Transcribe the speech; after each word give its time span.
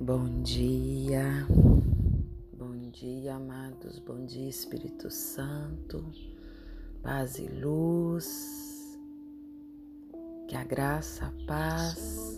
Bom 0.00 0.42
dia, 0.44 1.44
bom 2.56 2.88
dia, 2.92 3.34
amados, 3.34 3.98
bom 3.98 4.24
dia, 4.24 4.48
Espírito 4.48 5.10
Santo, 5.10 6.04
paz 7.02 7.40
e 7.40 7.48
luz, 7.48 8.96
que 10.46 10.54
a 10.54 10.62
graça, 10.62 11.26
a 11.26 11.46
paz 11.48 12.36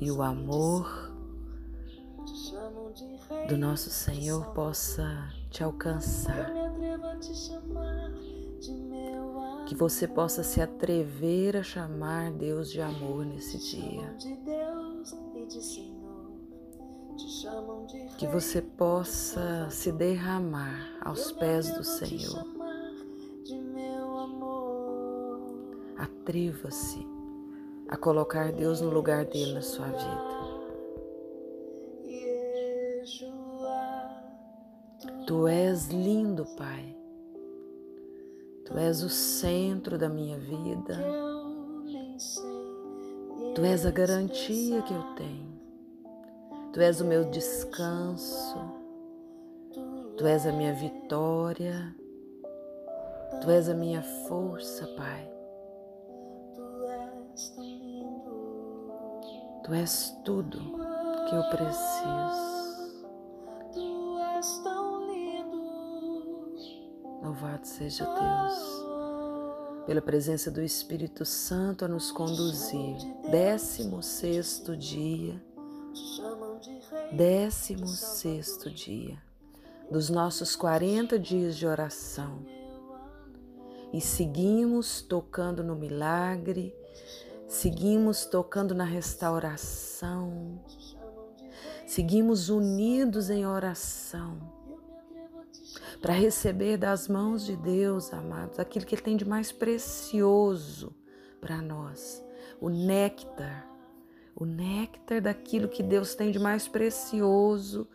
e 0.00 0.10
o 0.10 0.22
amor 0.22 1.14
do 3.48 3.56
nosso 3.56 3.88
Senhor 3.88 4.52
possa 4.52 5.32
te 5.50 5.62
alcançar, 5.62 6.52
que 9.68 9.76
você 9.76 10.08
possa 10.08 10.42
se 10.42 10.60
atrever 10.60 11.56
a 11.56 11.62
chamar 11.62 12.32
Deus 12.32 12.72
de 12.72 12.82
amor 12.82 13.24
nesse 13.24 13.56
dia 13.70 14.16
que 18.18 18.26
você 18.26 18.62
possa 18.62 19.68
se 19.70 19.90
derramar 19.90 20.96
aos 21.00 21.32
pés 21.32 21.72
do 21.72 21.82
Senhor. 21.82 22.46
Atreva-se 25.96 27.06
a 27.88 27.96
colocar 27.96 28.52
Deus 28.52 28.80
no 28.80 28.90
lugar 28.90 29.24
dele 29.24 29.54
na 29.54 29.62
sua 29.62 29.86
vida. 29.86 30.32
Tu 35.26 35.48
és 35.48 35.88
lindo, 35.88 36.44
Pai. 36.56 36.96
Tu 38.64 38.78
és 38.78 39.02
o 39.02 39.08
centro 39.08 39.98
da 39.98 40.08
minha 40.08 40.38
vida. 40.38 40.98
Tu 43.54 43.64
és 43.64 43.84
a 43.84 43.90
garantia 43.90 44.80
que 44.82 44.94
eu 44.94 45.02
tenho. 45.14 45.51
Tu 46.72 46.80
és 46.80 47.02
o 47.02 47.04
meu 47.04 47.26
descanso, 47.26 48.58
Tu 50.16 50.26
és 50.26 50.46
a 50.46 50.52
minha 50.52 50.72
vitória, 50.72 51.94
Tu 53.42 53.50
és 53.50 53.68
a 53.68 53.74
minha 53.74 54.02
força, 54.26 54.86
Pai. 54.96 55.30
Tu 59.62 59.74
és 59.74 60.16
tudo 60.24 60.58
que 61.28 61.34
eu 61.34 61.42
preciso. 61.50 62.52
Louvado 67.22 67.66
seja 67.66 68.04
Deus 68.04 68.82
pela 69.84 70.00
presença 70.00 70.50
do 70.50 70.62
Espírito 70.62 71.26
Santo 71.26 71.84
a 71.84 71.88
nos 71.88 72.10
conduzir. 72.10 72.96
Décimo 73.30 74.02
sexto 74.02 74.74
dia 74.74 75.38
décimo 77.12 77.86
sexto 77.88 78.70
dia 78.70 79.22
dos 79.90 80.08
nossos 80.08 80.56
40 80.56 81.18
dias 81.18 81.56
de 81.56 81.66
oração. 81.66 82.46
E 83.92 84.00
seguimos 84.00 85.02
tocando 85.02 85.62
no 85.62 85.76
milagre, 85.76 86.74
seguimos 87.46 88.24
tocando 88.24 88.74
na 88.74 88.84
restauração, 88.84 90.58
seguimos 91.86 92.48
unidos 92.48 93.28
em 93.28 93.46
oração 93.46 94.38
para 96.00 96.14
receber 96.14 96.78
das 96.78 97.06
mãos 97.06 97.44
de 97.44 97.54
Deus, 97.54 98.12
amados, 98.14 98.58
aquilo 98.58 98.86
que 98.86 98.94
Ele 98.94 99.02
tem 99.02 99.16
de 99.18 99.26
mais 99.26 99.52
precioso 99.52 100.96
para 101.38 101.60
nós, 101.60 102.24
o 102.58 102.70
néctar 102.70 103.71
o 104.34 104.44
néctar 104.44 105.20
daquilo 105.20 105.68
que 105.68 105.82
Deus 105.82 106.14
tem 106.14 106.30
de 106.30 106.38
mais 106.38 106.66
precioso, 106.66 107.88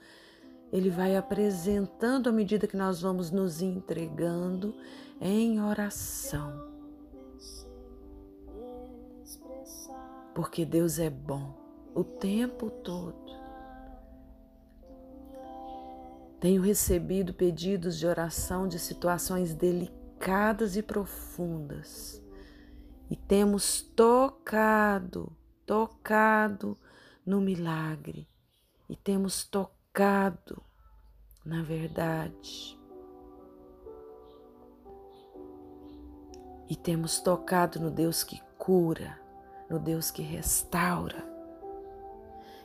Ele 0.71 0.89
vai 0.89 1.15
apresentando 1.15 2.29
à 2.29 2.31
medida 2.31 2.67
que 2.67 2.77
nós 2.77 3.01
vamos 3.01 3.31
nos 3.31 3.61
entregando 3.61 4.75
em 5.19 5.61
oração. 5.61 6.71
Porque 10.35 10.65
Deus 10.65 10.99
é 10.99 11.09
bom 11.09 11.57
o 11.95 12.03
tempo 12.03 12.69
todo. 12.69 13.35
Tenho 16.39 16.61
recebido 16.61 17.33
pedidos 17.33 17.97
de 17.97 18.05
oração 18.05 18.67
de 18.67 18.77
situações 18.77 19.55
delicadas 19.55 20.77
e 20.77 20.83
profundas 20.83 22.21
e 23.09 23.15
temos 23.15 23.81
tocado 23.81 25.35
tocado 25.67 26.77
no 27.25 27.41
milagre 27.41 28.25
e 28.89 28.95
temos 28.95 29.43
tocado 29.43 30.63
na 31.45 31.61
verdade. 31.61 32.79
E 36.69 36.75
temos 36.75 37.19
tocado 37.19 37.79
no 37.79 37.91
Deus 37.91 38.23
que 38.23 38.41
cura, 38.57 39.19
no 39.69 39.77
Deus 39.77 40.09
que 40.09 40.21
restaura. 40.21 41.23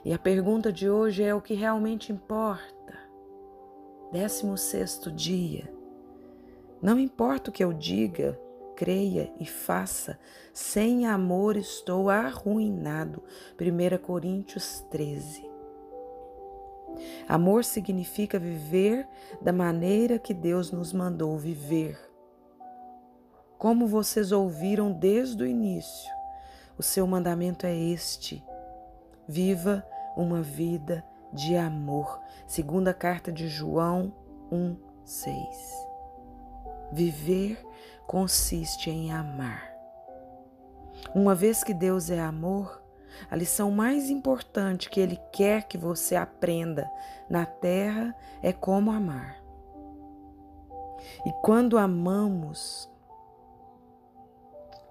E 0.04 0.12
a 0.12 0.18
pergunta 0.18 0.72
de 0.72 0.88
hoje 0.88 1.24
é 1.24 1.34
o 1.34 1.40
que 1.40 1.54
realmente 1.54 2.12
importa. 2.12 2.98
Décimo 4.12 4.56
sexto 4.56 5.10
dia. 5.10 5.72
Não 6.80 6.98
importa 6.98 7.50
o 7.50 7.52
que 7.52 7.62
eu 7.62 7.72
diga, 7.72 8.38
creia 8.82 9.32
e 9.38 9.46
faça. 9.46 10.18
Sem 10.52 11.06
amor 11.06 11.56
estou 11.56 12.10
arruinado. 12.10 13.22
1 13.60 13.96
Coríntios 13.98 14.84
13. 14.90 15.48
Amor 17.28 17.62
significa 17.62 18.40
viver 18.40 19.06
da 19.40 19.52
maneira 19.52 20.18
que 20.18 20.34
Deus 20.34 20.72
nos 20.72 20.92
mandou 20.92 21.38
viver. 21.38 21.96
Como 23.56 23.86
vocês 23.86 24.32
ouviram 24.32 24.90
desde 24.90 25.44
o 25.44 25.46
início, 25.46 26.10
o 26.76 26.82
seu 26.82 27.06
mandamento 27.06 27.64
é 27.64 27.74
este: 27.74 28.44
viva 29.28 29.86
uma 30.16 30.42
vida 30.42 31.04
de 31.32 31.56
amor. 31.56 32.20
Segunda 32.48 32.92
carta 32.92 33.30
de 33.30 33.46
João 33.46 34.12
1, 34.50 34.76
6. 35.04 35.91
Viver 36.92 37.58
consiste 38.06 38.90
em 38.90 39.10
amar. 39.10 39.72
Uma 41.14 41.34
vez 41.34 41.64
que 41.64 41.72
Deus 41.72 42.10
é 42.10 42.20
amor, 42.20 42.82
a 43.30 43.36
lição 43.36 43.70
mais 43.70 44.10
importante 44.10 44.90
que 44.90 45.00
Ele 45.00 45.18
quer 45.32 45.66
que 45.66 45.78
você 45.78 46.16
aprenda 46.16 46.90
na 47.30 47.46
terra 47.46 48.14
é 48.42 48.52
como 48.52 48.90
amar. 48.90 49.42
E 51.24 51.32
quando 51.42 51.78
amamos, 51.78 52.90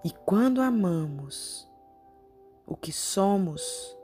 e 0.03 0.09
quando 0.09 0.59
amamos 0.59 1.69
o 2.65 2.75
que 2.75 2.91
somos, 2.91 3.95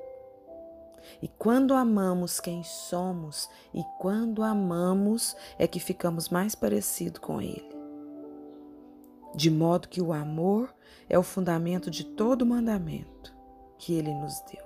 e 1.20 1.28
quando 1.28 1.74
amamos 1.74 2.40
quem 2.40 2.64
somos, 2.64 3.50
e 3.74 3.84
quando 4.00 4.44
amamos 4.44 5.36
é 5.58 5.68
que 5.68 5.80
ficamos 5.80 6.30
mais 6.30 6.54
parecidos 6.54 7.20
com 7.20 7.42
Ele 7.42 7.77
de 9.36 9.50
modo 9.50 9.88
que 9.88 10.02
o 10.02 10.14
amor 10.14 10.74
é 11.10 11.18
o 11.18 11.24
fundamento 11.24 11.90
de 11.90 12.04
todo 12.04 12.46
mandamento 12.46 13.34
que 13.78 13.94
ele 13.94 14.14
nos 14.14 14.40
deu. 14.42 14.66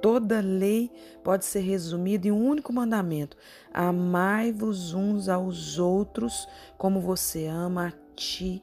Toda 0.00 0.40
lei 0.40 0.90
pode 1.22 1.44
ser 1.44 1.60
resumida 1.60 2.26
em 2.26 2.32
um 2.32 2.48
único 2.48 2.72
mandamento: 2.72 3.36
amai-vos 3.72 4.92
uns 4.92 5.28
aos 5.28 5.78
outros 5.78 6.48
como 6.76 7.00
você 7.00 7.46
ama 7.46 7.88
a 7.88 7.92
ti 8.16 8.62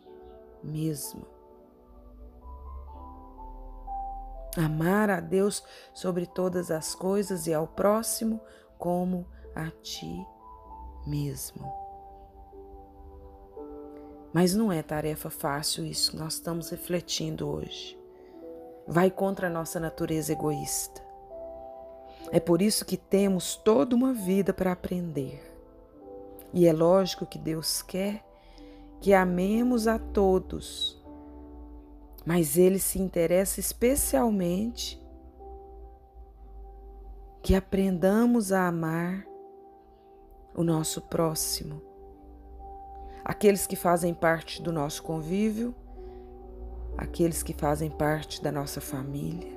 mesmo. 0.62 1.26
Amar 4.58 5.10
a 5.10 5.22
Deus 5.22 5.64
sobre 5.94 6.26
todas 6.26 6.70
as 6.72 6.94
coisas 6.94 7.48
e 7.48 7.54
ao 7.54 7.68
próximo 7.68 8.42
como 8.78 9.26
a 9.56 9.70
ti 9.82 10.26
mesmo. 11.08 11.89
Mas 14.32 14.54
não 14.54 14.72
é 14.72 14.84
tarefa 14.84 15.30
fácil 15.30 15.84
isso, 15.86 16.16
nós 16.16 16.34
estamos 16.34 16.70
refletindo 16.70 17.48
hoje. 17.48 17.98
Vai 18.88 19.10
contra 19.10 19.48
a 19.48 19.50
nossa 19.50 19.80
natureza 19.80 20.32
egoísta. 20.32 21.02
É 22.32 22.40
por 22.40 22.62
isso 22.62 22.86
que 22.86 22.98
temos 22.98 23.56
toda 23.56 23.96
uma 23.96 24.14
vida 24.14 24.54
para 24.54 24.72
aprender. 24.72 25.42
E 26.54 26.68
é 26.68 26.74
lógico 26.74 27.26
que 27.26 27.40
Deus 27.40 27.82
quer 27.82 28.24
que 29.02 29.14
amemos 29.14 29.88
a 29.88 29.98
todos, 29.98 31.02
mas 32.26 32.58
Ele 32.58 32.80
se 32.80 33.00
interessa 33.00 33.60
especialmente 33.60 35.02
que 37.42 37.56
aprendamos 37.56 38.52
a 38.52 38.68
amar 38.68 39.26
o 40.54 40.64
nosso 40.64 41.02
próximo 41.02 41.89
aqueles 43.30 43.68
que 43.68 43.76
fazem 43.76 44.12
parte 44.12 44.60
do 44.60 44.72
nosso 44.72 45.04
convívio, 45.04 45.76
aqueles 46.98 47.44
que 47.44 47.54
fazem 47.54 47.88
parte 47.88 48.42
da 48.42 48.52
nossa 48.52 48.82
família. 48.82 49.56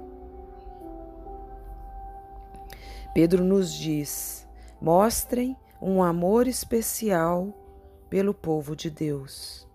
Pedro 3.15 3.43
nos 3.43 3.73
diz: 3.73 4.47
mostrem 4.79 5.57
um 5.81 6.03
amor 6.03 6.47
especial 6.47 7.49
pelo 8.11 8.35
povo 8.35 8.77
de 8.77 8.91
Deus. 8.91 9.67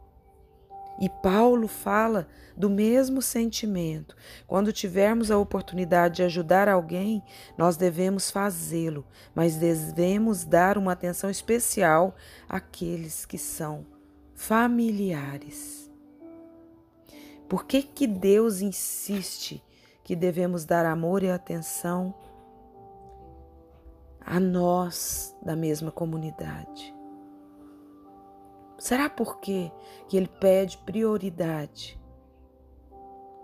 E 0.99 1.09
Paulo 1.09 1.67
fala 1.67 2.27
do 2.55 2.69
mesmo 2.69 3.21
sentimento. 3.21 4.15
Quando 4.47 4.73
tivermos 4.73 5.29
a 5.29 5.38
oportunidade 5.38 6.15
de 6.15 6.23
ajudar 6.23 6.67
alguém, 6.67 7.21
nós 7.57 7.77
devemos 7.77 8.31
fazê-lo, 8.31 9.05
mas 9.35 9.55
devemos 9.55 10.44
dar 10.44 10.77
uma 10.77 10.94
atenção 10.94 11.29
especial 11.29 12.15
àqueles 12.49 13.25
que 13.25 13.38
são 13.38 13.85
familiares. 14.33 15.91
Por 17.47 17.65
que, 17.65 17.83
que 17.83 18.07
Deus 18.07 18.59
insiste 18.61 19.63
que 20.03 20.15
devemos 20.15 20.65
dar 20.65 20.85
amor 20.85 21.21
e 21.23 21.29
atenção 21.29 22.13
a 24.19 24.39
nós 24.39 25.35
da 25.43 25.55
mesma 25.55 25.91
comunidade? 25.91 26.96
Será 28.77 29.09
por 29.09 29.39
quê 29.39 29.71
que 30.07 30.15
ele 30.15 30.27
pede 30.27 30.77
prioridade? 30.79 32.00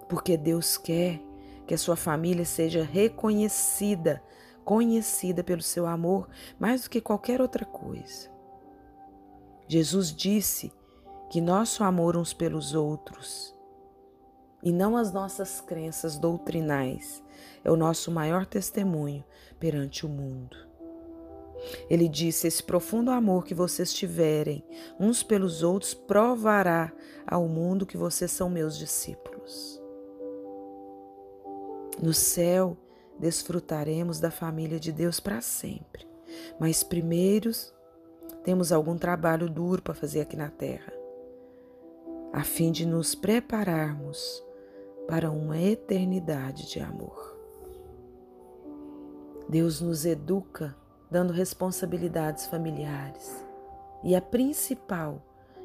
Porque 0.08 0.38
Deus 0.38 0.78
quer 0.78 1.20
que 1.66 1.74
a 1.74 1.78
sua 1.78 1.96
família 1.96 2.46
seja 2.46 2.84
reconhecida, 2.84 4.24
conhecida 4.64 5.44
pelo 5.44 5.62
seu 5.62 5.88
amor 5.88 6.30
mais 6.60 6.84
do 6.84 6.90
que 6.90 7.02
qualquer 7.02 7.42
outra 7.42 7.66
coisa. 7.66 8.32
Jesus 9.68 10.14
disse 10.14 10.72
que 11.30 11.42
nosso 11.42 11.84
amor 11.84 12.16
uns 12.16 12.34
pelos 12.34 12.76
outros 12.76 13.54
e 14.62 14.72
não 14.72 14.96
as 14.96 15.12
nossas 15.12 15.60
crenças 15.60 16.18
doutrinais 16.18 17.24
é 17.64 17.72
o 17.72 17.76
nosso 17.76 18.12
maior 18.12 18.46
testemunho 18.46 19.24
perante 19.60 20.06
o 20.06 20.10
mundo. 20.10 20.73
Ele 21.90 22.08
disse: 22.08 22.48
Esse 22.48 22.64
profundo 22.64 23.12
amor 23.12 23.46
que 23.46 23.54
vocês 23.54 23.94
tiverem 23.94 24.64
uns 25.00 25.24
pelos 25.24 25.64
outros 25.64 25.94
provará 25.94 26.92
ao 27.26 27.48
mundo 27.48 27.86
que 27.86 27.98
vocês 27.98 28.32
são 28.32 28.50
meus 28.50 28.78
discípulos. 28.78 29.82
No 32.02 32.14
céu, 32.14 32.78
desfrutaremos 33.20 34.20
da 34.20 34.32
família 34.32 34.80
de 34.80 34.92
Deus 34.92 35.20
para 35.20 35.42
sempre, 35.42 36.08
mas 36.60 36.84
primeiro 36.84 37.52
temos 38.44 38.72
algum 38.72 38.98
trabalho 38.98 39.50
duro 39.50 39.82
para 39.82 39.94
fazer 39.94 40.22
aqui 40.22 40.36
na 40.36 40.50
terra, 40.50 40.92
a 42.32 42.44
fim 42.44 42.72
de 42.72 42.86
nos 42.86 43.16
prepararmos 43.16 44.44
para 45.08 45.30
uma 45.32 45.62
eternidade 45.62 46.68
de 46.70 46.80
amor. 46.80 47.34
Deus 49.48 49.82
nos 49.82 50.06
educa 50.06 50.76
dando 51.14 51.32
responsabilidades 51.32 52.48
familiares. 52.48 53.46
E 54.04 54.16
a 54.16 54.22
principal 54.22 55.22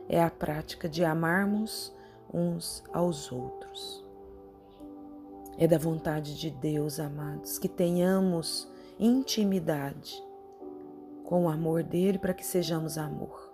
é 0.07 0.23
a 0.23 0.31
prática 0.31 0.87
de 0.87 1.03
amarmos 1.03 1.91
uns 2.33 2.85
aos 2.93 3.33
outros. 3.33 4.07
É 5.57 5.67
da 5.67 5.79
vontade 5.79 6.39
de 6.39 6.51
Deus, 6.51 7.01
amados, 7.01 7.59
que 7.59 7.67
tenhamos 7.67 8.71
intimidade 9.01 10.23
com 11.25 11.47
o 11.47 11.49
amor 11.49 11.83
dele 11.83 12.19
para 12.19 12.35
que 12.35 12.45
sejamos 12.45 12.99
amor. 12.99 13.51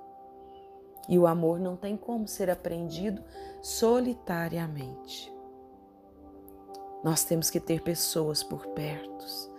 E 1.09 1.17
o 1.17 1.29
amor 1.29 1.61
não 1.61 1.77
tem 1.77 1.97
como 1.97 2.27
ser 2.27 2.51
aprendido 2.51 3.23
solitariamente. 3.63 5.33
Nós 7.05 7.25
temos 7.25 7.51
que 7.51 7.61
ter 7.61 7.83
pessoas 7.83 8.43
por 8.43 8.67
perto 8.69 9.54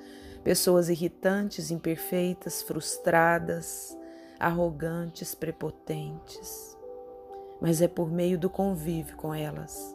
pessoas 0.46 0.90
irritantes, 0.90 1.72
imperfeitas, 1.72 2.62
frustradas, 2.62 3.98
arrogantes, 4.40 5.34
prepotentes. 5.34 6.78
Mas 7.60 7.82
é 7.82 7.88
por 7.88 8.12
meio 8.12 8.38
do 8.38 8.48
convívio 8.48 9.18
com 9.18 9.34
elas 9.34 9.94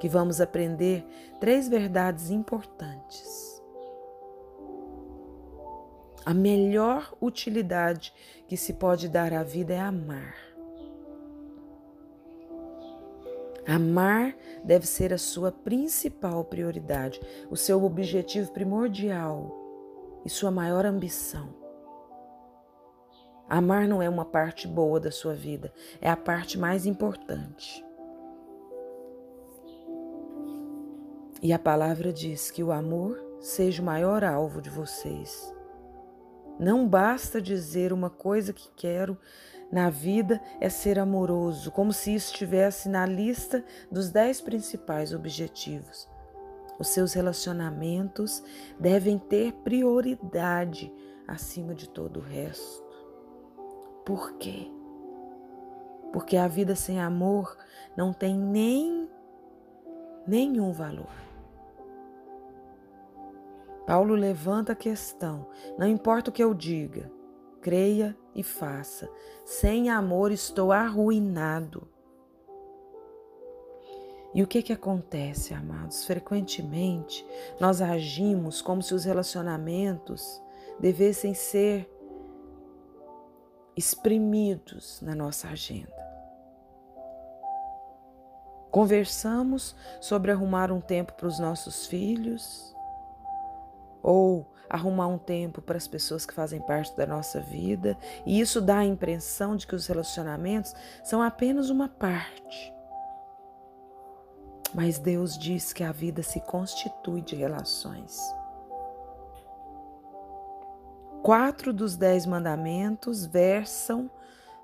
que 0.00 0.08
vamos 0.08 0.40
aprender 0.40 1.06
três 1.38 1.68
verdades 1.68 2.28
importantes. 2.28 3.62
A 6.26 6.34
melhor 6.34 7.16
utilidade 7.20 8.12
que 8.48 8.56
se 8.56 8.72
pode 8.72 9.08
dar 9.08 9.32
à 9.32 9.44
vida 9.44 9.74
é 9.74 9.78
amar. 9.78 10.51
Amar 13.66 14.36
deve 14.64 14.86
ser 14.86 15.12
a 15.12 15.18
sua 15.18 15.52
principal 15.52 16.44
prioridade, 16.44 17.20
o 17.50 17.56
seu 17.56 17.84
objetivo 17.84 18.50
primordial 18.52 19.56
e 20.24 20.30
sua 20.30 20.50
maior 20.50 20.84
ambição. 20.84 21.54
Amar 23.48 23.86
não 23.86 24.00
é 24.00 24.08
uma 24.08 24.24
parte 24.24 24.66
boa 24.66 24.98
da 24.98 25.10
sua 25.10 25.34
vida, 25.34 25.72
é 26.00 26.10
a 26.10 26.16
parte 26.16 26.58
mais 26.58 26.86
importante. 26.86 27.84
E 31.40 31.52
a 31.52 31.58
palavra 31.58 32.12
diz 32.12 32.50
que 32.50 32.62
o 32.62 32.72
amor 32.72 33.18
seja 33.40 33.82
o 33.82 33.84
maior 33.84 34.24
alvo 34.24 34.62
de 34.62 34.70
vocês. 34.70 35.52
Não 36.58 36.86
basta 36.86 37.42
dizer 37.42 37.92
uma 37.92 38.08
coisa 38.08 38.52
que 38.52 38.70
quero 38.76 39.18
na 39.72 39.88
vida 39.88 40.38
é 40.60 40.68
ser 40.68 40.98
amoroso, 40.98 41.72
como 41.72 41.94
se 41.94 42.14
isso 42.14 42.30
estivesse 42.32 42.90
na 42.90 43.06
lista 43.06 43.64
dos 43.90 44.10
dez 44.10 44.38
principais 44.38 45.14
objetivos. 45.14 46.06
Os 46.78 46.88
seus 46.88 47.14
relacionamentos 47.14 48.42
devem 48.78 49.18
ter 49.18 49.52
prioridade 49.64 50.92
acima 51.26 51.74
de 51.74 51.88
todo 51.88 52.20
o 52.20 52.22
resto. 52.22 52.84
Por 54.04 54.34
quê? 54.34 54.70
Porque 56.12 56.36
a 56.36 56.46
vida 56.46 56.76
sem 56.76 57.00
amor 57.00 57.56
não 57.96 58.12
tem 58.12 58.36
nem 58.36 59.08
nenhum 60.26 60.70
valor. 60.72 61.22
Paulo 63.86 64.14
levanta 64.14 64.72
a 64.72 64.76
questão: 64.76 65.46
não 65.78 65.86
importa 65.86 66.28
o 66.28 66.32
que 66.32 66.44
eu 66.44 66.52
diga, 66.52 67.10
creia 67.62 68.14
e 68.34 68.42
faça. 68.42 69.10
Sem 69.44 69.90
amor 69.90 70.30
estou 70.30 70.72
arruinado. 70.72 71.88
E 74.34 74.42
o 74.42 74.46
que 74.46 74.62
que 74.62 74.72
acontece, 74.72 75.52
amados? 75.52 76.06
Frequentemente 76.06 77.26
nós 77.60 77.82
agimos 77.82 78.62
como 78.62 78.82
se 78.82 78.94
os 78.94 79.04
relacionamentos 79.04 80.42
devessem 80.80 81.34
ser 81.34 81.90
exprimidos 83.76 85.00
na 85.02 85.14
nossa 85.14 85.48
agenda. 85.48 86.02
Conversamos 88.70 89.76
sobre 90.00 90.30
arrumar 90.30 90.72
um 90.72 90.80
tempo 90.80 91.12
para 91.12 91.26
os 91.26 91.38
nossos 91.38 91.86
filhos 91.86 92.74
ou 94.02 94.51
arrumar 94.72 95.06
um 95.06 95.18
tempo 95.18 95.60
para 95.60 95.76
as 95.76 95.86
pessoas 95.86 96.24
que 96.24 96.32
fazem 96.32 96.58
parte 96.62 96.96
da 96.96 97.06
nossa 97.06 97.40
vida, 97.40 97.96
e 98.24 98.40
isso 98.40 98.58
dá 98.58 98.78
a 98.78 98.84
impressão 98.86 99.54
de 99.54 99.66
que 99.66 99.74
os 99.74 99.86
relacionamentos 99.86 100.74
são 101.04 101.20
apenas 101.20 101.68
uma 101.68 101.90
parte. 101.90 102.72
Mas 104.74 104.98
Deus 104.98 105.38
diz 105.38 105.74
que 105.74 105.84
a 105.84 105.92
vida 105.92 106.22
se 106.22 106.40
constitui 106.40 107.20
de 107.20 107.36
relações. 107.36 108.18
Quatro 111.22 111.70
dos 111.70 111.94
dez 111.94 112.24
mandamentos 112.24 113.26
versam 113.26 114.10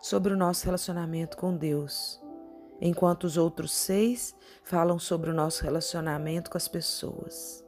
sobre 0.01 0.33
o 0.33 0.37
nosso 0.37 0.65
relacionamento 0.65 1.37
com 1.37 1.55
Deus, 1.55 2.19
enquanto 2.81 3.25
os 3.25 3.37
outros 3.37 3.73
seis 3.73 4.35
falam 4.65 4.99
sobre 4.99 5.29
o 5.29 5.35
nosso 5.35 5.63
relacionamento 5.63 6.51
com 6.51 6.57
as 6.57 6.67
pessoas. 6.67 7.63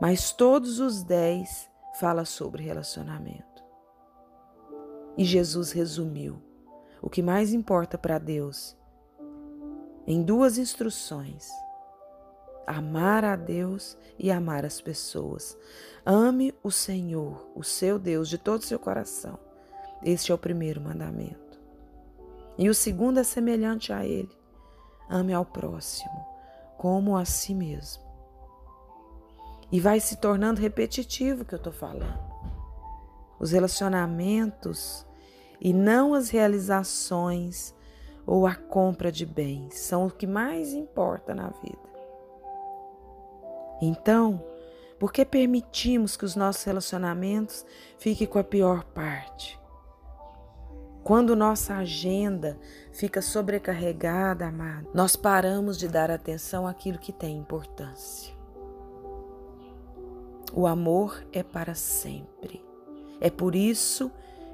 Mas 0.00 0.32
todos 0.32 0.80
os 0.80 1.02
dez 1.02 1.68
fala 1.98 2.24
sobre 2.24 2.62
relacionamento. 2.62 3.62
E 5.16 5.24
Jesus 5.24 5.72
resumiu 5.72 6.42
o 7.00 7.08
que 7.08 7.22
mais 7.22 7.52
importa 7.52 7.96
para 7.96 8.18
Deus 8.18 8.76
em 10.06 10.22
duas 10.22 10.58
instruções: 10.58 11.50
amar 12.66 13.24
a 13.24 13.36
Deus 13.36 13.96
e 14.18 14.30
amar 14.30 14.64
as 14.64 14.80
pessoas. 14.80 15.56
Ame 16.04 16.54
o 16.62 16.70
Senhor, 16.70 17.50
o 17.54 17.62
seu 17.62 17.98
Deus, 17.98 18.28
de 18.28 18.38
todo 18.38 18.60
o 18.60 18.64
seu 18.64 18.78
coração. 18.78 19.38
Este 20.02 20.32
é 20.32 20.34
o 20.34 20.38
primeiro 20.38 20.80
mandamento. 20.80 21.58
E 22.58 22.68
o 22.68 22.74
segundo 22.74 23.18
é 23.18 23.24
semelhante 23.24 23.92
a 23.92 24.04
ele: 24.04 24.36
ame 25.08 25.32
ao 25.32 25.44
próximo, 25.44 26.26
como 26.76 27.16
a 27.16 27.24
si 27.24 27.54
mesmo. 27.54 28.03
E 29.74 29.80
vai 29.80 29.98
se 29.98 30.14
tornando 30.18 30.60
repetitivo 30.60 31.42
o 31.42 31.44
que 31.44 31.52
eu 31.52 31.56
estou 31.56 31.72
falando. 31.72 32.22
Os 33.40 33.50
relacionamentos 33.50 35.04
e 35.60 35.72
não 35.72 36.14
as 36.14 36.30
realizações 36.30 37.74
ou 38.24 38.46
a 38.46 38.54
compra 38.54 39.10
de 39.10 39.26
bens 39.26 39.74
são 39.74 40.06
o 40.06 40.10
que 40.10 40.28
mais 40.28 40.72
importa 40.72 41.34
na 41.34 41.48
vida. 41.48 41.92
Então, 43.82 44.40
Por 44.98 45.12
que 45.12 45.24
permitimos 45.24 46.16
que 46.16 46.24
os 46.24 46.34
nossos 46.34 46.64
relacionamentos 46.64 47.66
fiquem 47.98 48.26
com 48.26 48.38
a 48.38 48.44
pior 48.44 48.84
parte? 48.84 49.60
Quando 51.02 51.36
nossa 51.36 51.74
agenda 51.74 52.58
fica 52.92 53.20
sobrecarregada, 53.20 54.46
amado, 54.46 54.88
nós 54.94 55.16
paramos 55.16 55.76
de 55.76 55.88
dar 55.88 56.10
atenção 56.10 56.66
àquilo 56.66 56.98
que 56.98 57.12
tem 57.12 57.36
importância. 57.36 58.33
O 60.56 60.68
amor 60.68 61.26
é 61.32 61.42
para 61.42 61.74
sempre. 61.74 62.64
É 63.20 63.28
por 63.28 63.56
isso 63.56 64.08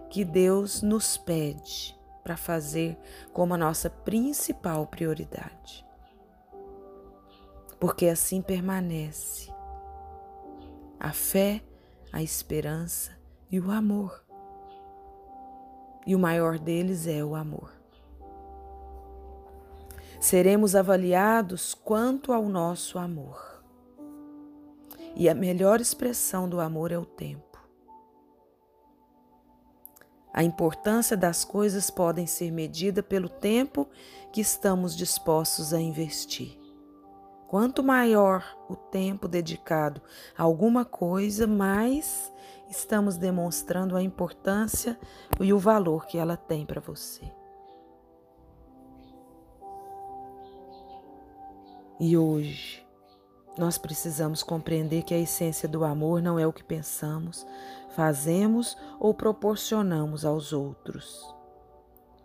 que 0.09 0.25
Deus 0.25 0.81
nos 0.81 1.19
pede 1.19 1.95
para 2.25 2.39
fazer 2.39 2.97
como 3.35 3.53
a 3.53 3.59
nossa 3.59 3.91
principal 3.91 4.87
prioridade. 4.87 5.87
Porque 7.79 8.07
assim 8.07 8.41
permanece 8.41 9.53
a 10.99 11.13
fé, 11.13 11.63
a 12.11 12.23
esperança 12.23 13.13
e 13.51 13.61
o 13.61 13.71
amor. 13.71 14.25
E 16.07 16.17
o 16.17 16.19
maior 16.19 16.59
deles 16.59 17.07
é 17.07 17.23
o 17.23 17.35
amor. 17.35 17.73
Seremos 20.19 20.75
avaliados 20.75 21.75
quanto 21.75 22.33
ao 22.33 22.49
nosso 22.49 22.99
amor. 22.99 23.50
E 25.21 25.29
a 25.29 25.35
melhor 25.35 25.83
expressão 25.83 26.49
do 26.49 26.63
amor 26.63 26.91
é 26.91 26.97
o 26.97 27.05
tempo. 27.05 27.61
A 30.33 30.43
importância 30.43 31.15
das 31.15 31.45
coisas 31.45 31.91
podem 31.91 32.27
ser 32.27 32.51
medida 32.51 33.03
pelo 33.03 33.29
tempo 33.29 33.87
que 34.33 34.41
estamos 34.41 34.97
dispostos 34.97 35.75
a 35.75 35.79
investir. 35.79 36.59
Quanto 37.49 37.83
maior 37.83 38.43
o 38.67 38.75
tempo 38.75 39.29
dedicado 39.29 40.01
a 40.39 40.43
alguma 40.43 40.87
coisa, 40.87 41.47
mais 41.47 42.33
estamos 42.71 43.19
demonstrando 43.19 43.99
a 43.99 44.03
importância 44.03 44.99
e 45.39 45.53
o 45.53 45.59
valor 45.59 46.07
que 46.07 46.17
ela 46.17 46.39
tem 46.39 46.65
para 46.65 46.81
você. 46.81 47.31
E 52.01 52.17
hoje, 52.17 52.90
nós 53.59 53.77
precisamos 53.77 54.43
compreender 54.43 55.03
que 55.03 55.15
a 55.15 55.19
essência 55.19 55.69
do 55.69 55.85
amor 55.85 56.23
não 56.23 56.39
é 56.39 56.47
o 56.47 56.53
que 56.53 56.65
pensamos, 56.65 57.47
fazemos 57.91 58.77
ou 58.99 59.13
proporcionamos 59.13 60.25
aos 60.25 60.53
outros, 60.53 61.35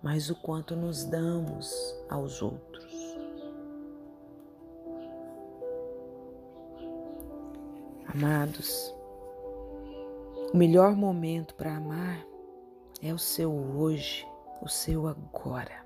mas 0.02 0.30
o 0.30 0.36
quanto 0.36 0.76
nos 0.76 1.04
damos 1.04 1.96
aos 2.10 2.42
outros. 2.42 2.86
Amados, 8.08 8.94
o 10.54 10.58
melhor 10.58 10.96
momento 10.96 11.54
para 11.56 11.76
amar 11.76 12.26
é 13.02 13.14
o 13.14 13.20
seu 13.20 13.52
hoje, 13.52 14.26
o 14.62 14.70
seu 14.70 15.06
agora. 15.08 15.85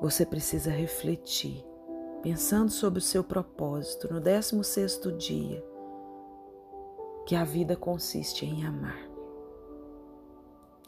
Você 0.00 0.24
precisa 0.24 0.70
refletir, 0.70 1.62
pensando 2.22 2.70
sobre 2.70 3.00
o 3.00 3.02
seu 3.02 3.22
propósito 3.22 4.12
no 4.12 4.18
16º 4.18 5.14
dia, 5.18 5.62
que 7.26 7.36
a 7.36 7.44
vida 7.44 7.76
consiste 7.76 8.46
em 8.46 8.64
amar. 8.64 8.98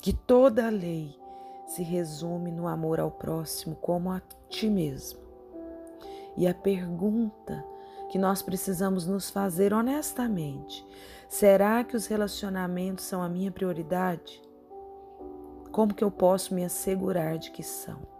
Que 0.00 0.14
toda 0.14 0.66
a 0.66 0.71
lei 0.71 1.14
se 1.66 1.83
resume 1.83 2.50
no 2.50 2.66
amor 2.66 2.99
ao 2.99 3.11
próximo 3.11 3.76
como 3.76 4.11
a 4.11 4.21
ti 4.49 4.71
mesmo. 4.71 5.21
E 6.37 6.47
a 6.47 6.54
pergunta 6.54 7.62
que 8.09 8.19
nós 8.19 8.40
precisamos 8.42 9.07
nos 9.07 9.28
fazer 9.28 9.75
honestamente: 9.75 10.87
será 11.28 11.85
que 11.85 11.97
os 11.97 12.07
relacionamentos 12.07 13.04
são 13.04 13.23
a 13.23 13.28
minha 13.28 13.52
prioridade? 13.52 14.42
Como 15.71 15.95
que 15.95 16.02
eu 16.02 16.11
posso 16.11 16.54
me 16.54 16.64
assegurar 16.64 17.38
de 17.38 17.50
que 17.50 17.62
são? 17.62 18.12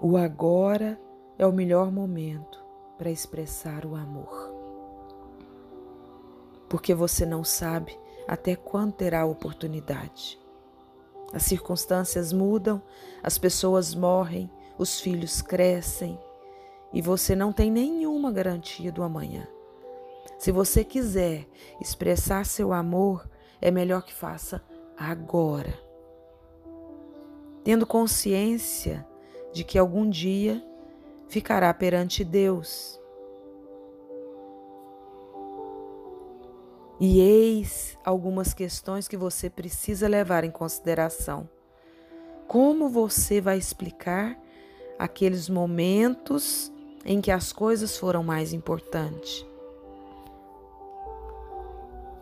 O 0.00 0.16
agora 0.18 1.00
é 1.38 1.46
o 1.46 1.52
melhor 1.52 1.90
momento 1.90 2.62
para 2.98 3.10
expressar 3.10 3.86
o 3.86 3.96
amor. 3.96 4.54
Porque 6.68 6.94
você 6.94 7.24
não 7.24 7.42
sabe 7.42 7.98
até 8.28 8.54
quando 8.54 8.92
terá 8.92 9.22
a 9.22 9.26
oportunidade. 9.26 10.38
As 11.32 11.44
circunstâncias 11.44 12.32
mudam, 12.32 12.82
as 13.22 13.38
pessoas 13.38 13.94
morrem, 13.94 14.50
os 14.78 15.00
filhos 15.00 15.40
crescem 15.40 16.18
e 16.92 17.00
você 17.00 17.34
não 17.34 17.52
tem 17.52 17.70
nenhuma 17.70 18.30
garantia 18.30 18.92
do 18.92 19.02
amanhã. 19.02 19.48
Se 20.38 20.52
você 20.52 20.84
quiser 20.84 21.48
expressar 21.80 22.44
seu 22.44 22.72
amor, 22.72 23.28
é 23.60 23.70
melhor 23.70 24.02
que 24.02 24.12
faça 24.12 24.62
agora. 24.96 25.72
Tendo 27.64 27.86
consciência 27.86 29.06
de 29.56 29.64
que 29.64 29.78
algum 29.78 30.06
dia 30.06 30.62
ficará 31.28 31.72
perante 31.72 32.22
Deus. 32.22 33.00
E 37.00 37.20
eis 37.20 37.96
algumas 38.04 38.52
questões 38.52 39.08
que 39.08 39.16
você 39.16 39.48
precisa 39.48 40.06
levar 40.06 40.44
em 40.44 40.50
consideração. 40.50 41.48
Como 42.46 42.90
você 42.90 43.40
vai 43.40 43.56
explicar 43.56 44.38
aqueles 44.98 45.48
momentos 45.48 46.70
em 47.02 47.22
que 47.22 47.30
as 47.30 47.50
coisas 47.50 47.96
foram 47.96 48.22
mais 48.22 48.52
importantes? 48.52 49.46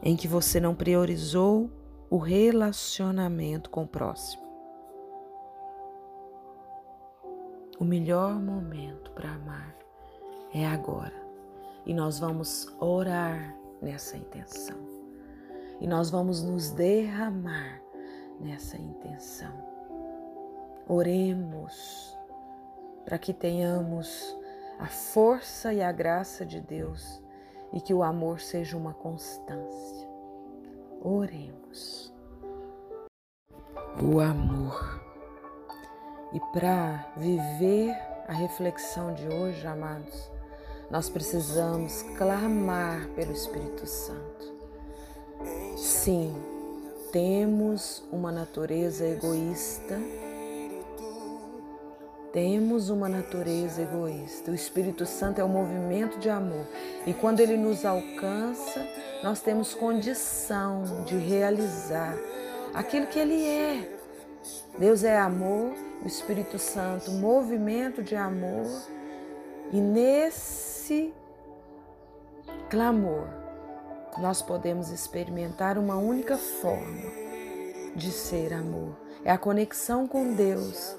Em 0.00 0.14
que 0.14 0.28
você 0.28 0.60
não 0.60 0.72
priorizou 0.72 1.68
o 2.08 2.16
relacionamento 2.16 3.70
com 3.70 3.82
o 3.82 3.88
próximo? 3.88 4.43
O 7.78 7.84
melhor 7.84 8.34
momento 8.34 9.10
para 9.12 9.32
amar 9.32 9.76
é 10.52 10.64
agora. 10.64 11.14
E 11.84 11.92
nós 11.92 12.18
vamos 12.18 12.72
orar 12.80 13.56
nessa 13.82 14.16
intenção. 14.16 14.78
E 15.80 15.86
nós 15.86 16.08
vamos 16.08 16.42
nos 16.42 16.70
derramar 16.70 17.82
nessa 18.40 18.76
intenção. 18.76 19.52
Oremos 20.86 22.16
para 23.04 23.18
que 23.18 23.32
tenhamos 23.32 24.36
a 24.78 24.86
força 24.86 25.72
e 25.74 25.82
a 25.82 25.90
graça 25.90 26.46
de 26.46 26.60
Deus 26.60 27.22
e 27.72 27.80
que 27.80 27.92
o 27.92 28.02
amor 28.02 28.40
seja 28.40 28.76
uma 28.76 28.94
constância. 28.94 30.08
Oremos. 31.02 32.14
O 34.00 34.20
amor 34.20 35.03
e 36.34 36.40
para 36.52 37.06
viver 37.16 37.96
a 38.26 38.32
reflexão 38.32 39.14
de 39.14 39.28
hoje, 39.28 39.64
amados, 39.64 40.28
nós 40.90 41.08
precisamos 41.08 42.02
clamar 42.18 43.06
pelo 43.14 43.32
Espírito 43.32 43.86
Santo. 43.86 44.52
Sim, 45.76 46.34
temos 47.12 48.02
uma 48.10 48.32
natureza 48.32 49.06
egoísta. 49.06 49.96
Temos 52.32 52.90
uma 52.90 53.08
natureza 53.08 53.82
egoísta. 53.82 54.50
O 54.50 54.54
Espírito 54.54 55.06
Santo 55.06 55.40
é 55.40 55.44
o 55.44 55.46
um 55.46 55.50
movimento 55.50 56.18
de 56.18 56.28
amor. 56.28 56.66
E 57.06 57.14
quando 57.14 57.38
ele 57.38 57.56
nos 57.56 57.84
alcança, 57.84 58.84
nós 59.22 59.40
temos 59.40 59.72
condição 59.72 61.04
de 61.04 61.16
realizar 61.16 62.18
aquilo 62.74 63.06
que 63.06 63.20
ele 63.20 63.46
é. 63.46 64.03
Deus 64.78 65.04
é 65.04 65.18
amor 65.18 65.72
o 66.02 66.06
Espírito 66.06 66.58
Santo, 66.58 67.10
movimento 67.12 68.02
de 68.02 68.14
amor, 68.14 68.66
e 69.72 69.80
nesse 69.80 71.14
clamor 72.68 73.26
nós 74.18 74.42
podemos 74.42 74.90
experimentar 74.90 75.78
uma 75.78 75.96
única 75.96 76.36
forma 76.36 77.10
de 77.96 78.10
ser 78.10 78.52
amor. 78.52 78.96
É 79.24 79.30
a 79.30 79.38
conexão 79.38 80.06
com 80.06 80.34
Deus 80.34 80.96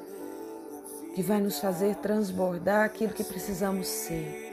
que 1.13 1.21
vai 1.21 1.39
nos 1.39 1.59
fazer 1.59 1.95
transbordar 1.95 2.83
aquilo 2.83 3.13
que 3.13 3.23
precisamos 3.23 3.87
ser. 3.87 4.45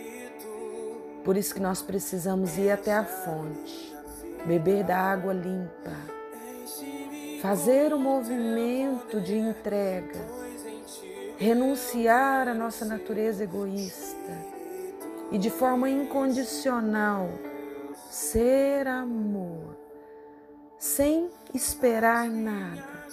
Por 1.24 1.36
isso 1.36 1.54
que 1.54 1.60
nós 1.60 1.82
precisamos 1.82 2.58
ir 2.58 2.70
até 2.70 2.94
a 2.94 3.04
fonte, 3.04 3.96
beber 4.44 4.84
da 4.84 4.98
água 4.98 5.32
limpa, 5.32 5.92
fazer 7.42 7.92
o 7.92 7.98
movimento 7.98 9.20
de 9.20 9.36
entrega 9.36 10.20
renunciar 11.36 12.46
à 12.46 12.54
nossa 12.54 12.84
natureza 12.84 13.42
egoísta 13.42 14.32
e 15.32 15.38
de 15.38 15.50
forma 15.50 15.90
incondicional 15.90 17.28
ser 18.08 18.86
amor, 18.86 19.76
sem 20.78 21.28
esperar 21.52 22.28
nada. 22.28 23.08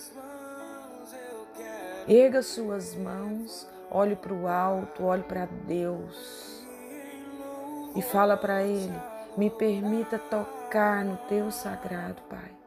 Erga 2.08 2.44
suas 2.44 2.94
mãos, 2.94 3.68
olhe 3.90 4.16
para 4.16 4.34
o 4.34 4.48
alto, 4.48 5.06
olhe 5.06 5.24
para 5.24 5.48
Deus 5.66 6.64
e 7.96 8.02
fala 8.04 8.38
para 8.38 8.62
Ele: 8.62 8.94
me 9.36 9.50
permita 9.50 10.20
tocar 10.20 11.04
no 11.04 11.18
teu 11.28 11.50
sagrado, 11.50 12.22
Pai. 12.30 12.59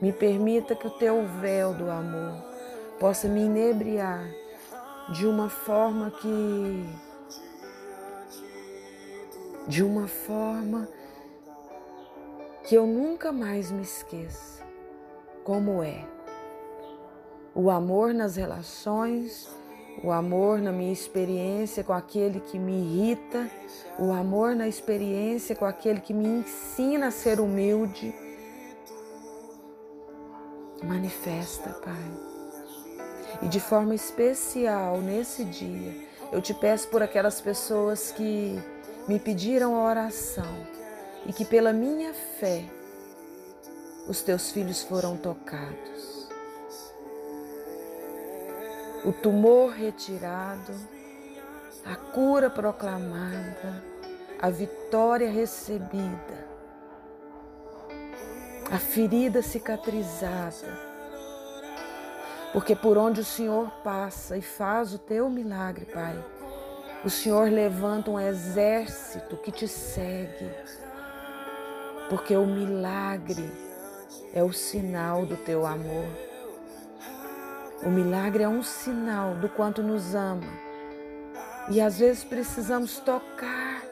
Me 0.00 0.12
permita 0.12 0.74
que 0.74 0.86
o 0.86 0.90
teu 0.90 1.26
véu 1.40 1.72
do 1.74 1.90
amor 1.90 2.42
possa 2.98 3.28
me 3.28 3.40
inebriar 3.40 4.28
de 5.10 5.26
uma 5.26 5.48
forma 5.48 6.10
que. 6.10 6.86
de 9.66 9.82
uma 9.82 10.06
forma 10.06 10.88
que 12.64 12.74
eu 12.74 12.86
nunca 12.86 13.32
mais 13.32 13.70
me 13.70 13.82
esqueça 13.82 14.62
como 15.44 15.82
é 15.82 16.04
o 17.54 17.70
amor 17.70 18.12
nas 18.12 18.34
relações, 18.34 19.48
o 20.02 20.10
amor 20.10 20.58
na 20.58 20.72
minha 20.72 20.92
experiência 20.92 21.84
com 21.84 21.92
aquele 21.92 22.40
que 22.40 22.58
me 22.58 22.72
irrita, 22.72 23.48
o 23.98 24.12
amor 24.12 24.56
na 24.56 24.66
experiência 24.66 25.54
com 25.54 25.64
aquele 25.64 26.00
que 26.00 26.12
me 26.12 26.26
ensina 26.26 27.08
a 27.08 27.10
ser 27.12 27.38
humilde. 27.38 28.12
Manifesta, 30.84 31.70
Pai. 31.70 33.42
E 33.42 33.48
de 33.48 33.60
forma 33.60 33.94
especial 33.94 35.00
nesse 35.00 35.44
dia, 35.44 35.94
eu 36.32 36.40
te 36.40 36.54
peço 36.54 36.88
por 36.88 37.02
aquelas 37.02 37.40
pessoas 37.40 38.12
que 38.12 38.62
me 39.08 39.18
pediram 39.18 39.74
a 39.76 39.84
oração 39.84 40.66
e 41.26 41.32
que 41.32 41.44
pela 41.44 41.72
minha 41.72 42.14
fé 42.14 42.64
os 44.08 44.22
teus 44.22 44.52
filhos 44.52 44.82
foram 44.82 45.16
tocados 45.16 46.14
o 49.04 49.12
tumor 49.12 49.72
retirado, 49.72 50.72
a 51.84 51.94
cura 51.94 52.48
proclamada, 52.48 53.84
a 54.40 54.48
vitória 54.48 55.30
recebida, 55.30 56.53
a 58.70 58.78
ferida 58.78 59.42
cicatrizada. 59.42 60.94
Porque 62.52 62.76
por 62.76 62.96
onde 62.96 63.20
o 63.20 63.24
Senhor 63.24 63.68
passa 63.82 64.36
e 64.36 64.42
faz 64.42 64.94
o 64.94 64.98
teu 64.98 65.28
milagre, 65.28 65.86
Pai, 65.86 66.16
o 67.04 67.10
Senhor 67.10 67.50
levanta 67.50 68.10
um 68.10 68.20
exército 68.20 69.36
que 69.36 69.50
te 69.50 69.66
segue. 69.66 70.50
Porque 72.08 72.36
o 72.36 72.46
milagre 72.46 73.50
é 74.32 74.42
o 74.42 74.52
sinal 74.52 75.26
do 75.26 75.36
teu 75.36 75.66
amor. 75.66 76.06
O 77.82 77.90
milagre 77.90 78.44
é 78.44 78.48
um 78.48 78.62
sinal 78.62 79.34
do 79.34 79.48
quanto 79.48 79.82
nos 79.82 80.14
ama. 80.14 80.64
E 81.68 81.80
às 81.80 81.98
vezes 81.98 82.24
precisamos 82.24 82.98
tocar 82.98 83.82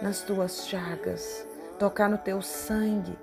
nas 0.00 0.22
tuas 0.22 0.66
chagas, 0.66 1.46
tocar 1.78 2.08
no 2.08 2.18
teu 2.18 2.42
sangue. 2.42 3.16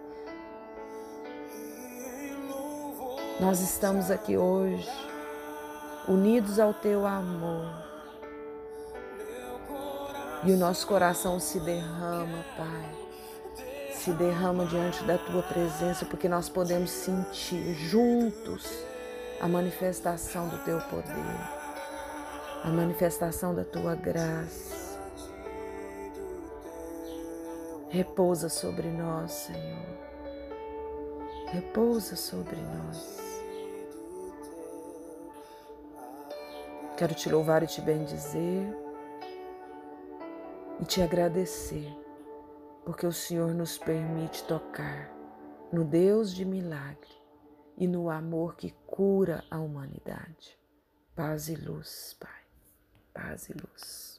Nós 3.39 3.61
estamos 3.61 4.11
aqui 4.11 4.35
hoje, 4.35 4.85
unidos 6.09 6.59
ao 6.59 6.73
teu 6.73 7.07
amor. 7.07 7.71
E 10.43 10.51
o 10.51 10.57
nosso 10.57 10.85
coração 10.85 11.39
se 11.39 11.57
derrama, 11.61 12.43
Pai. 12.57 13.65
Se 13.93 14.11
derrama 14.11 14.65
diante 14.65 15.01
da 15.05 15.17
tua 15.17 15.41
presença, 15.41 16.05
porque 16.05 16.27
nós 16.27 16.49
podemos 16.49 16.91
sentir 16.91 17.75
juntos 17.75 18.69
a 19.39 19.47
manifestação 19.47 20.49
do 20.49 20.57
teu 20.65 20.81
poder, 20.81 21.49
a 22.65 22.67
manifestação 22.67 23.55
da 23.55 23.63
tua 23.63 23.95
graça. 23.95 24.99
Repousa 27.89 28.49
sobre 28.49 28.89
nós, 28.89 29.31
Senhor. 29.31 29.87
Repousa 31.53 32.17
sobre 32.17 32.57
nós. 32.57 33.28
Quero 36.99 37.15
te 37.15 37.29
louvar 37.29 37.63
e 37.63 37.65
te 37.65 37.79
bendizer 37.79 38.75
e 40.81 40.83
te 40.83 41.01
agradecer, 41.01 41.97
porque 42.83 43.07
o 43.07 43.13
Senhor 43.13 43.53
nos 43.53 43.77
permite 43.77 44.43
tocar 44.43 45.09
no 45.71 45.85
Deus 45.85 46.35
de 46.35 46.43
milagre 46.43 47.09
e 47.77 47.87
no 47.87 48.09
amor 48.09 48.57
que 48.57 48.75
cura 48.85 49.45
a 49.49 49.59
humanidade. 49.59 50.59
Paz 51.15 51.47
e 51.47 51.55
luz, 51.55 52.17
Pai. 52.19 52.43
Paz 53.13 53.47
e 53.47 53.53
luz. 53.53 54.18